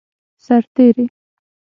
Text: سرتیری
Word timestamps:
سرتیری 0.45 1.05